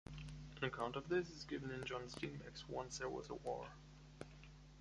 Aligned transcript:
An 0.57 0.63
account 0.63 0.95
of 0.95 1.09
this 1.09 1.29
is 1.29 1.43
given 1.43 1.69
in 1.69 1.83
John 1.85 2.01
Steinbeck's 2.07 2.67
Once 2.67 2.97
There 2.97 3.07
Was 3.07 3.29
a 3.29 3.35
War. 3.35 3.67